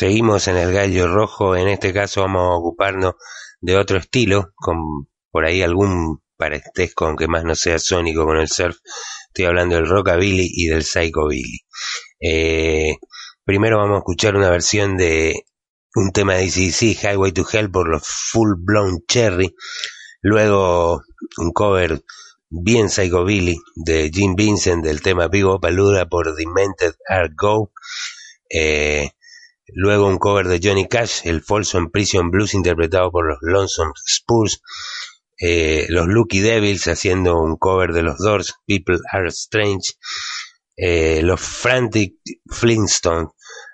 Seguimos 0.00 0.48
en 0.48 0.56
el 0.56 0.72
gallo 0.72 1.08
rojo, 1.08 1.56
en 1.56 1.68
este 1.68 1.92
caso 1.92 2.22
vamos 2.22 2.40
a 2.40 2.56
ocuparnos 2.56 3.16
de 3.60 3.76
otro 3.76 3.98
estilo, 3.98 4.54
con 4.54 4.78
por 5.30 5.44
ahí 5.44 5.60
algún 5.60 6.22
parentesco, 6.38 7.04
aunque 7.04 7.28
más 7.28 7.44
no 7.44 7.54
sea 7.54 7.78
sónico 7.78 8.24
con 8.24 8.38
el 8.38 8.48
surf. 8.48 8.78
Estoy 9.26 9.44
hablando 9.44 9.74
del 9.74 9.86
rockabilly 9.86 10.48
y 10.54 10.68
del 10.68 10.84
psychobilly. 10.84 11.66
Eh, 12.18 12.96
primero 13.44 13.76
vamos 13.76 13.96
a 13.96 13.98
escuchar 13.98 14.36
una 14.36 14.48
versión 14.48 14.96
de 14.96 15.34
un 15.94 16.12
tema 16.12 16.36
de 16.36 16.46
DCC, 16.46 16.96
Highway 17.04 17.32
to 17.32 17.44
Hell, 17.52 17.70
por 17.70 17.86
los 17.86 18.02
Full 18.02 18.54
Blown 18.56 19.04
Cherry. 19.06 19.54
Luego 20.22 21.02
un 21.36 21.52
cover 21.52 22.00
bien 22.48 22.88
psychobilly 22.88 23.58
de 23.76 24.10
Jim 24.10 24.34
Vincent 24.34 24.82
del 24.82 25.02
tema 25.02 25.28
Vivo 25.28 25.60
Paluda 25.60 26.06
por 26.06 26.34
Demented 26.34 26.94
Art 27.06 27.32
Go. 27.36 27.74
Eh, 28.48 29.10
Luego 29.74 30.06
un 30.06 30.18
cover 30.18 30.48
de 30.48 30.60
Johnny 30.62 30.86
Cash, 30.86 31.20
el 31.24 31.42
Folsom 31.42 31.90
Prison 31.90 32.30
Blues 32.30 32.54
interpretado 32.54 33.10
por 33.10 33.26
los 33.26 33.38
Lonesome 33.40 33.92
Spurs. 34.06 34.62
Eh, 35.38 35.86
los 35.88 36.06
Lucky 36.06 36.40
Devils 36.40 36.86
haciendo 36.86 37.40
un 37.40 37.56
cover 37.56 37.92
de 37.92 38.02
los 38.02 38.18
Doors, 38.18 38.54
People 38.66 38.98
Are 39.12 39.28
Strange. 39.28 39.94
Eh, 40.76 41.20
los 41.22 41.40
Frantic 41.40 42.14
Flintstones 42.46 43.28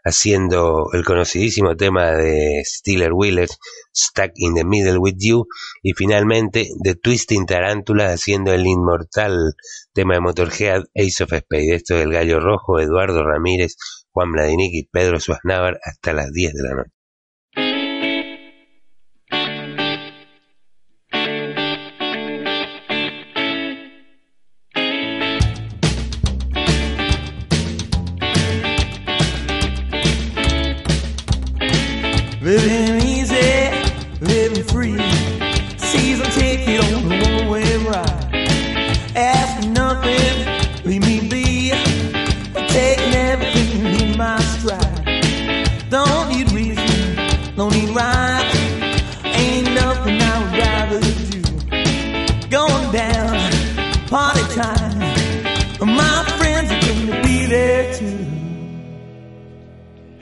haciendo 0.04 0.86
el 0.92 1.04
conocidísimo 1.04 1.76
tema 1.76 2.12
de 2.12 2.62
Steeler 2.64 3.12
Wheeler, 3.12 3.48
Stuck 3.94 4.30
in 4.36 4.54
the 4.54 4.64
Middle 4.64 4.98
with 4.98 5.16
You. 5.18 5.46
Y 5.82 5.92
finalmente 5.94 6.68
The 6.82 6.94
Twisting 6.94 7.46
Tarantula 7.46 8.12
haciendo 8.12 8.52
el 8.52 8.66
inmortal 8.66 9.54
tema 9.92 10.14
de 10.14 10.20
Motorhead 10.20 10.84
Ace 10.94 11.24
of 11.24 11.30
Spades. 11.30 11.72
Esto 11.72 11.96
es 11.96 12.02
el 12.04 12.12
Gallo 12.12 12.38
Rojo, 12.38 12.78
Eduardo 12.78 13.24
Ramírez 13.24 13.76
Juan 14.16 14.32
Bladinic 14.32 14.72
y 14.72 14.84
Pedro 14.84 15.20
Suaznávar 15.20 15.78
hasta 15.84 16.14
las 16.14 16.32
10 16.32 16.54
de 16.54 16.62
la 16.62 16.74
noche. 16.74 16.90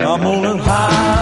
I'm 0.05 0.21
holding 0.21 0.59
high. 0.59 1.14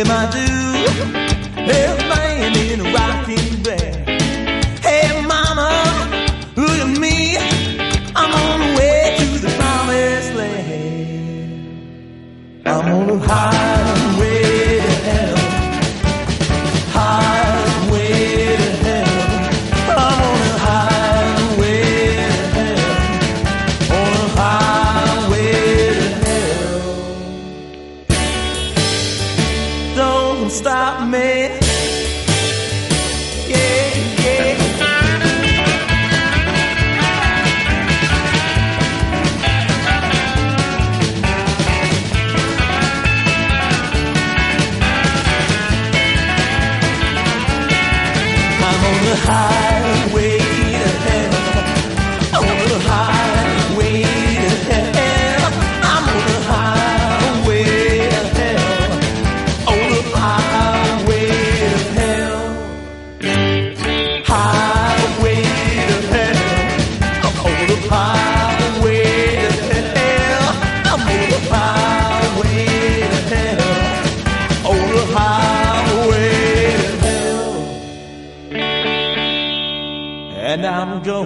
Am 0.00 0.10
I 0.10 0.30
due? 0.30 0.59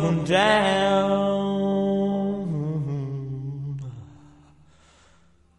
going 0.01 0.25
down. 0.25 1.15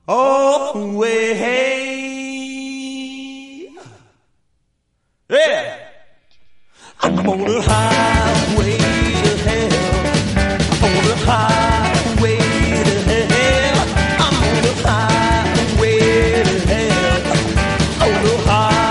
Oh, 0.08 0.96
way. 0.98 1.34
Hey. 1.36 1.66
Yeah. 5.30 5.80
I'm 7.02 7.18
on 7.20 7.42
a 7.42 7.62
highway 7.62 8.78
to 8.78 9.38
hell. 9.48 9.74
I'm 10.72 10.84
on 10.84 11.12
a 11.12 11.16
highway 11.30 12.38
to 12.88 12.98
hell. 13.04 13.78
I'm 14.26 14.38
on 14.44 14.66
a 14.66 14.74
highway 14.86 15.98
to 16.44 16.56
hell. 16.68 17.24
On 18.02 18.26
a 18.26 18.38
highway. 18.48 18.85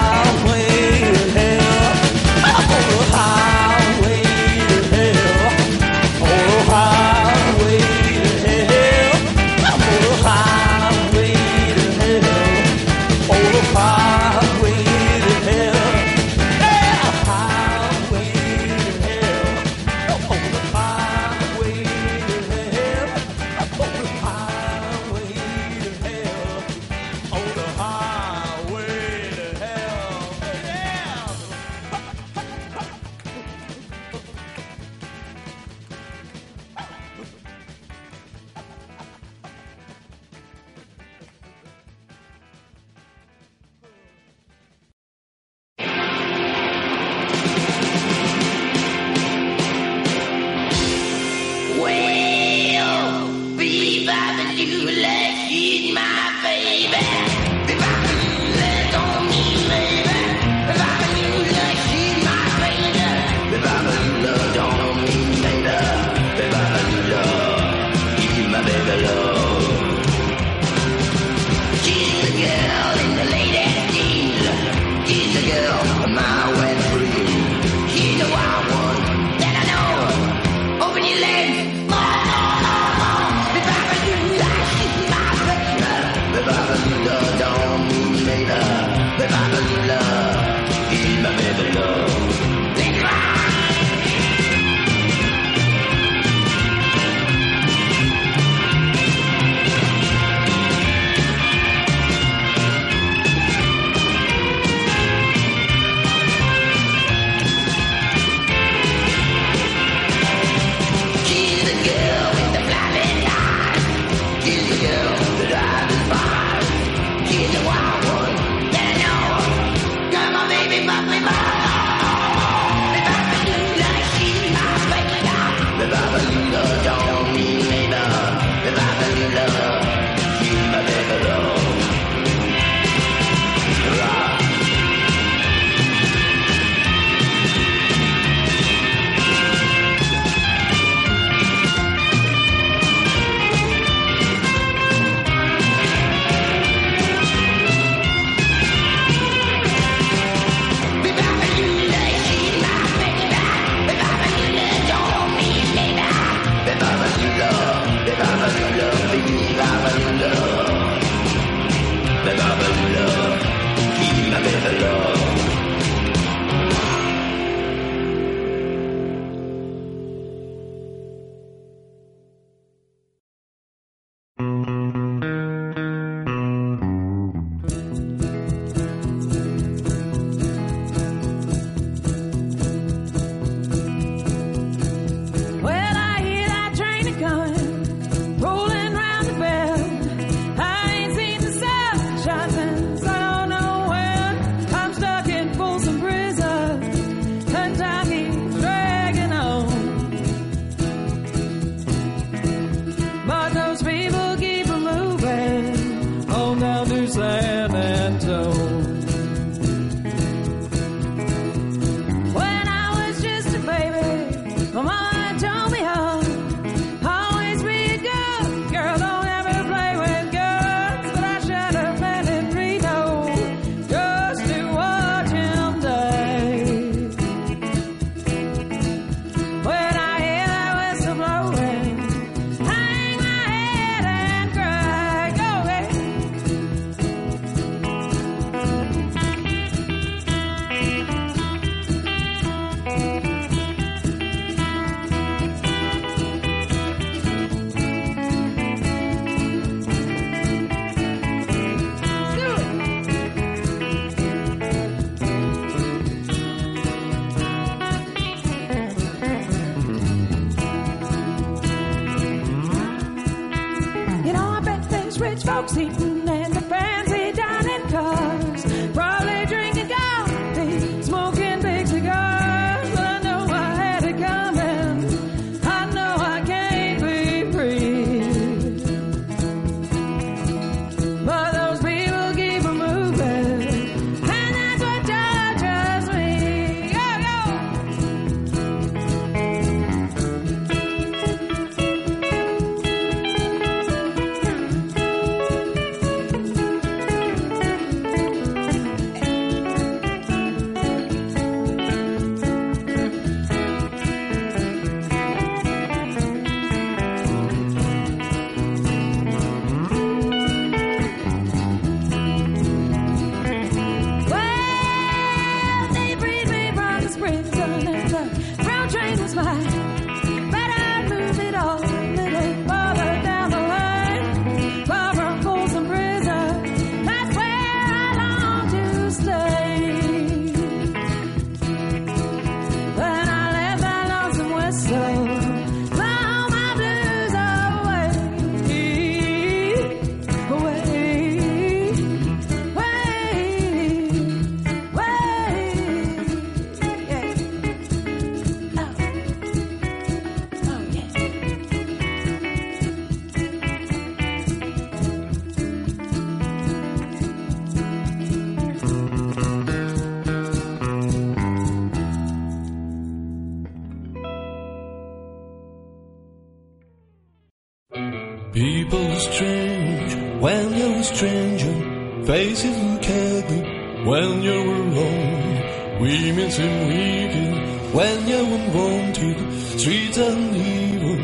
when 377.94 378.26
you're 378.26 378.40
unwanted, 378.40 379.36
sweet 379.36 379.78
streets 379.78 380.18
and 380.18 380.56
evil. 380.56 381.16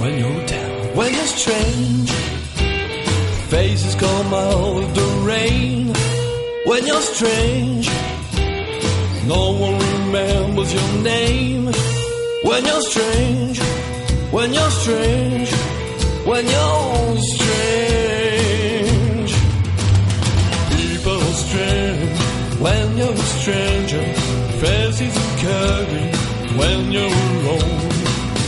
when 0.00 0.18
you're 0.18 0.46
down, 0.46 0.96
when 0.96 1.14
you're 1.14 1.32
strange. 1.40 2.10
Faces 3.52 3.94
come 3.94 4.34
out 4.34 4.82
of 4.82 4.94
the 4.94 5.08
rain 5.24 5.94
when 6.64 6.86
you're 6.86 7.06
strange. 7.14 7.88
No 9.26 9.52
one 9.52 9.78
remembers 9.78 10.74
your 10.74 10.92
name 11.02 11.66
when 12.42 12.64
you're 12.64 12.82
strange. 12.92 13.60
When 14.32 14.52
you're 14.52 14.74
strange. 14.82 15.50
When 16.24 16.44
you're 16.54 17.16
strange. 17.36 19.32
People 20.74 21.18
are 21.28 21.38
strange 21.44 22.18
when 22.58 22.96
you're 22.96 23.12
a 23.12 23.16
stranger 23.16 24.21
faces 24.62 25.12
you 25.18 25.28
carry 25.46 26.04
when 26.58 26.92
you're 26.92 27.18
alone. 27.34 27.90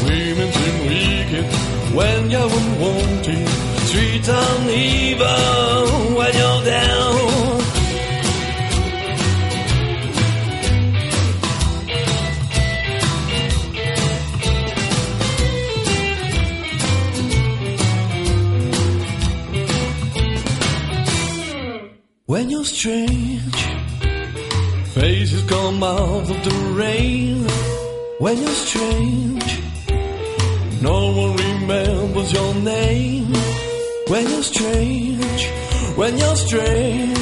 Women 0.07 0.49
seem 0.59 0.77
wicked 0.91 1.47
when 1.93 2.31
you're 2.31 2.53
unwanted, 2.61 3.49
sweet 3.91 4.29
and 4.29 4.71
evil. 4.71 5.94
mouth 25.85 26.31
of 26.31 26.41
the 26.49 26.57
rain 26.83 27.45
when 28.19 28.37
you're 28.43 28.61
strange. 28.69 29.51
No 30.89 30.99
one 31.23 31.33
remembers 31.47 32.33
your 32.33 32.55
name 32.75 33.33
when 34.11 34.25
you're 34.31 34.49
strange. 34.55 35.43
When 36.01 36.13
you're 36.17 36.41
strange. 36.47 37.19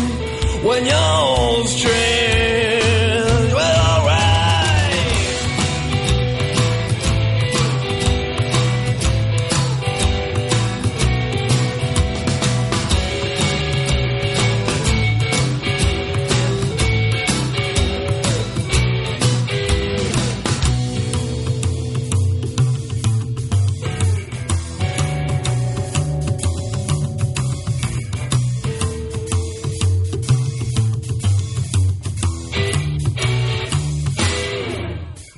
When 0.68 0.82
you're 0.92 1.66
strange. 1.76 2.21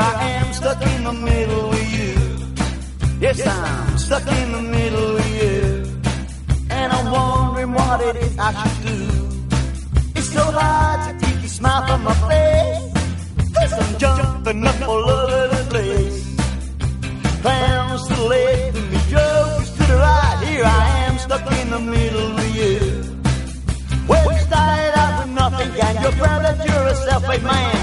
I 0.00 0.30
am 0.40 0.52
stuck 0.54 0.80
in 0.82 1.04
the 1.04 1.12
middle 1.12 1.70
of 1.70 1.92
you. 1.92 2.14
Yes, 3.20 3.46
I'm 3.46 3.98
stuck 3.98 4.26
in 4.26 4.52
the 4.52 4.62
middle 4.62 5.16
of 5.18 5.28
you. 5.38 5.84
And 6.70 6.92
I'm 6.92 7.12
wondering 7.12 7.72
what 7.74 8.00
it 8.00 8.16
is 8.16 8.38
I 8.38 8.50
should 8.60 8.78
do. 8.86 9.00
It's 10.16 10.32
so 10.32 10.42
hard 10.42 10.98
to 11.06 11.26
keep 11.26 11.38
your 11.40 11.48
smile 11.48 11.86
from 11.86 12.04
my 12.04 12.14
face. 12.30 13.54
Cause 13.54 13.72
I'm 13.74 13.98
jumping 13.98 14.66
up 14.66 14.80
all 14.88 15.10
over 15.10 15.42
the 15.54 15.62
place. 15.68 16.18
Clowns 17.42 18.06
to 18.08 18.14
the 18.14 18.24
left 18.24 18.76
and 18.78 18.90
the 18.94 19.02
jokes 19.14 19.70
to 19.76 19.82
the 19.90 19.96
right. 19.96 20.36
Here 20.46 20.64
I 20.64 20.84
am 21.08 21.18
stuck 21.18 21.44
in 21.60 21.70
the 21.70 21.80
middle 21.80 22.38
of 22.38 22.56
you. 22.56 22.78
Well, 24.08 24.32
you 24.32 24.40
started 24.48 24.92
out 24.96 25.14
with 25.20 25.34
nothing 25.34 25.70
and 25.78 25.94
you're 26.02 26.12
proud 26.12 26.42
that 26.46 26.58
you're 26.66 26.86
a 26.86 26.94
self-made 26.94 27.42
man. 27.42 27.79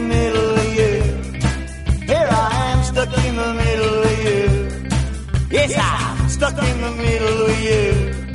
middle 0.00 0.50
of 0.54 0.74
you. 0.78 0.92
Here 2.06 2.28
I 2.30 2.72
am 2.72 2.82
stuck 2.84 3.12
in 3.24 3.36
the 3.36 3.54
middle 3.54 4.02
of 4.10 4.24
you. 4.24 4.46
Yes, 5.50 5.74
I'm 5.76 6.28
stuck 6.28 6.58
in 6.62 6.80
the 6.80 6.90
middle 6.92 7.46
of 7.46 7.60
you. 7.60 8.27